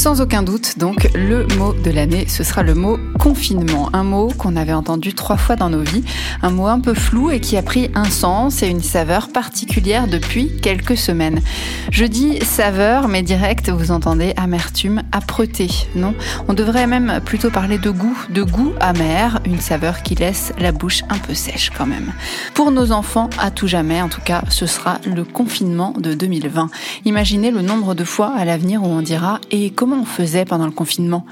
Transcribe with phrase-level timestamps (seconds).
[0.00, 3.90] Sans aucun doute, donc, le mot de l'année, ce sera le mot confinement.
[3.92, 6.02] Un mot qu'on avait entendu trois fois dans nos vies.
[6.40, 10.08] Un mot un peu flou et qui a pris un sens et une saveur particulière
[10.08, 11.42] depuis quelques semaines.
[11.90, 15.68] Je dis saveur, mais direct, vous entendez amertume, âpreté.
[15.94, 16.14] Non,
[16.48, 20.72] on devrait même plutôt parler de goût, de goût amer, une saveur qui laisse la
[20.72, 22.14] bouche un peu sèche quand même.
[22.54, 26.70] Pour nos enfants, à tout jamais, en tout cas, ce sera le confinement de 2020.
[27.04, 30.66] Imaginez le nombre de fois à l'avenir où on dira et comment on faisait pendant
[30.66, 31.24] le confinement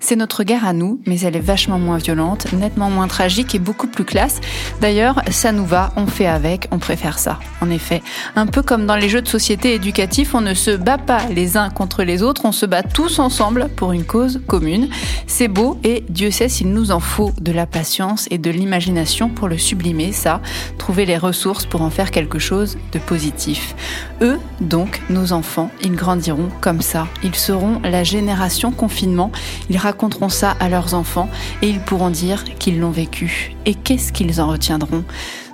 [0.00, 3.58] C'est notre guerre à nous, mais elle est vachement moins violente, nettement moins tragique et
[3.58, 4.40] beaucoup plus classe.
[4.80, 7.38] D'ailleurs, ça nous va, on fait avec, on préfère ça.
[7.60, 8.02] En effet,
[8.36, 11.56] un peu comme dans les jeux de société éducatifs, on ne se bat pas les
[11.56, 14.88] uns contre les autres, on se bat tous ensemble pour une cause commune.
[15.26, 19.28] C'est beau et Dieu sait s'il nous en faut de la patience et de l'imagination
[19.28, 20.40] pour le sublimer, ça,
[20.78, 23.74] trouver les ressources pour en faire quelque chose de positif.
[24.22, 27.08] Eux, donc, nos enfants, ils grandiront comme ça.
[27.22, 29.32] Ils seront la génération confinement,
[29.70, 31.28] ils raconteront ça à leurs enfants
[31.62, 33.54] et ils pourront dire qu'ils l'ont vécu.
[33.66, 35.04] Et qu'est-ce qu'ils en retiendront?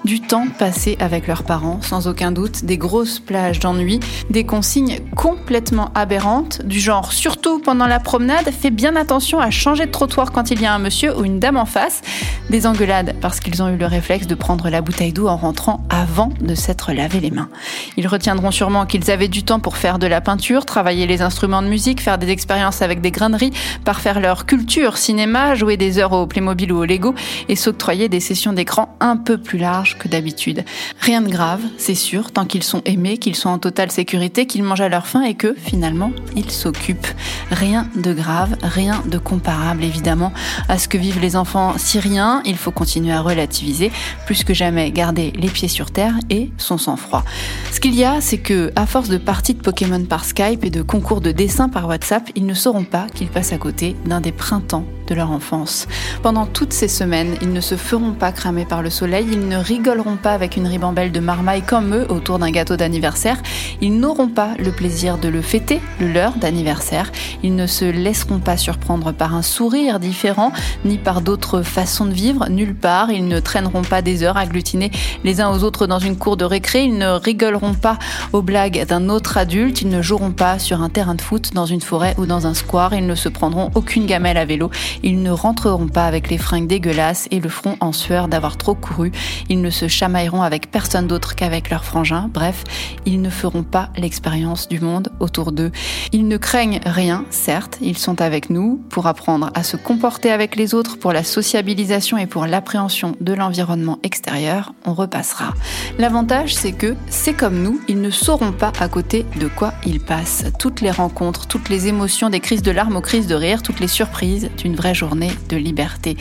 [0.05, 4.99] Du temps passé avec leurs parents, sans aucun doute, des grosses plages d'ennui, des consignes
[5.15, 10.33] complètement aberrantes, du genre surtout pendant la promenade, fais bien attention à changer de trottoir
[10.33, 12.01] quand il y a un monsieur ou une dame en face,
[12.49, 15.85] des engueulades parce qu'ils ont eu le réflexe de prendre la bouteille d'eau en rentrant
[16.01, 17.51] avant de s'être lavé les mains.
[17.99, 21.61] Ils retiendront sûrement qu'ils avaient du temps pour faire de la peinture, travailler les instruments
[21.61, 23.53] de musique, faire des expériences avec des graineries,
[23.85, 27.15] parfaire leur culture, cinéma, jouer des heures au Playmobil ou au Lego
[27.51, 30.65] et s'octroyer des sessions d'écran un peu plus larges que d'habitude.
[31.01, 34.63] Rien de grave, c'est sûr, tant qu'ils sont aimés, qu'ils sont en totale sécurité, qu'ils
[34.63, 37.07] mangent à leur faim et que, finalement, ils s'occupent.
[37.51, 40.33] Rien de grave, rien de comparable, évidemment,
[40.71, 42.41] à ce que vivent les enfants syriens.
[42.47, 43.93] Il faut continuer à relativiser,
[44.25, 45.90] plus que jamais garder les pieds sur
[46.31, 47.25] et son sang-froid.
[47.73, 50.71] Ce qu'il y a, c'est que, à force de parties de Pokémon par Skype et
[50.71, 54.21] de concours de dessin par WhatsApp, ils ne sauront pas qu'ils passent à côté d'un
[54.21, 55.89] des printemps de leur enfance.
[56.23, 59.57] Pendant toutes ces semaines, ils ne se feront pas cramer par le soleil, ils ne
[59.57, 63.43] rigoleront pas avec une ribambelle de marmaille comme eux autour d'un gâteau d'anniversaire,
[63.81, 67.11] ils n'auront pas le plaisir de le fêter, le leur d'anniversaire,
[67.43, 70.53] ils ne se laisseront pas surprendre par un sourire différent,
[70.85, 74.93] ni par d'autres façons de vivre, nulle part, ils ne traîneront pas des heures agglutinés
[75.25, 77.99] les uns aux autres dans une cour de récré, ils ne rigoleront pas
[78.33, 81.67] aux blagues d'un autre adulte, ils ne joueront pas sur un terrain de foot dans
[81.67, 84.71] une forêt ou dans un square, ils ne se prendront aucune gamelle à vélo,
[85.03, 88.75] ils ne rentreront pas avec les fringues dégueulasses et le front en sueur d'avoir trop
[88.75, 89.13] couru.
[89.49, 92.31] Ils ne se chamailleront avec personne d'autre qu'avec leurs frangins.
[92.33, 92.65] Bref,
[93.07, 95.73] ils ne feront pas l'expérience du monde autour d'eux.
[96.13, 100.57] Ils ne craignent rien, certes, ils sont avec nous pour apprendre à se comporter avec
[100.57, 104.73] les autres, pour la sociabilisation et pour l'appréhension de l'environnement extérieur.
[104.85, 105.55] On repassera.
[105.99, 110.01] L'avantage, c'est que c'est comme nous, ils ne sauront pas à côté de quoi ils
[110.01, 110.45] passent.
[110.59, 113.81] Toutes les rencontres, toutes les émotions, des crises de larmes aux crises de rire, toutes
[113.81, 116.17] les surprises d'une vraie journée de liberté.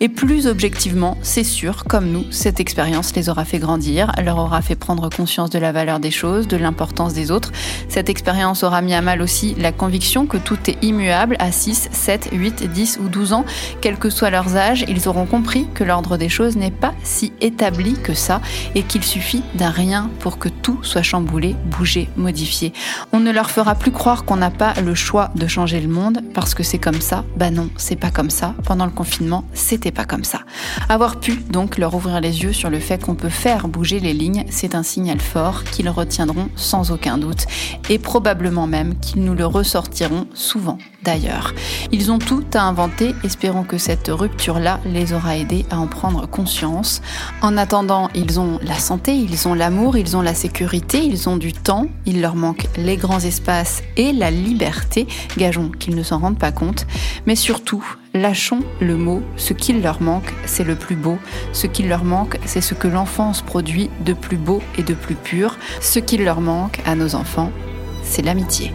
[0.00, 4.62] Et plus objectivement, c'est sûr, comme nous, cette expérience les aura fait grandir, leur aura
[4.62, 7.52] fait prendre conscience de la valeur des choses, de l'importance des autres.
[7.88, 11.88] Cette expérience aura mis à mal aussi la conviction que tout est immuable à 6,
[11.92, 13.44] 7, 8, 10 ou 12 ans,
[13.80, 17.32] quel que soit leurs âges, ils auront compris que l'ordre des choses n'est pas si
[17.40, 18.40] établi que ça
[18.74, 22.72] et qu'il suffit d'un rien pour que tout soit chamboulé, bougé, modifié.
[23.12, 26.20] On ne leur fera plus croire qu'on n'a pas le choix de changer le monde
[26.34, 27.24] parce que c'est comme ça.
[27.36, 28.54] Bah non, c'est pas comme ça.
[28.64, 30.40] Pendant le confinement, c'était pas comme ça.
[30.88, 34.14] Avoir pu donc leur ouvrir les yeux sur le fait qu'on peut faire bouger les
[34.14, 37.46] lignes, c'est un signal fort qu'ils retiendront sans aucun doute
[37.88, 40.78] et probablement même qu'ils nous le ressortiront souvent
[41.90, 46.28] Ils ont tout à inventer, espérons que cette rupture-là les aura aidés à en prendre
[46.28, 47.00] conscience.
[47.40, 51.36] En attendant, ils ont la santé, ils ont l'amour, ils ont la sécurité, ils ont
[51.36, 55.06] du temps, il leur manque les grands espaces et la liberté,
[55.38, 56.86] gageons qu'ils ne s'en rendent pas compte,
[57.26, 61.18] mais surtout, lâchons le mot, ce qu'il leur manque, c'est le plus beau,
[61.52, 65.14] ce qu'il leur manque, c'est ce que l'enfance produit de plus beau et de plus
[65.14, 67.50] pur, ce qu'il leur manque à nos enfants,
[68.02, 68.72] c'est l'amitié.